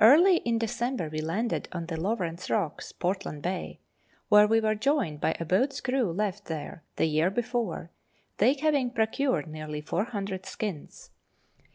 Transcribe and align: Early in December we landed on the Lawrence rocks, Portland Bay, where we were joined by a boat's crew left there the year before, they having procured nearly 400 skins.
Early 0.00 0.36
in 0.44 0.58
December 0.58 1.08
we 1.08 1.22
landed 1.22 1.66
on 1.72 1.86
the 1.86 1.98
Lawrence 1.98 2.50
rocks, 2.50 2.92
Portland 2.92 3.40
Bay, 3.40 3.78
where 4.28 4.46
we 4.46 4.60
were 4.60 4.74
joined 4.74 5.18
by 5.22 5.34
a 5.40 5.46
boat's 5.46 5.80
crew 5.80 6.12
left 6.12 6.44
there 6.44 6.82
the 6.96 7.06
year 7.06 7.30
before, 7.30 7.88
they 8.36 8.52
having 8.52 8.90
procured 8.90 9.46
nearly 9.46 9.80
400 9.80 10.44
skins. 10.44 11.08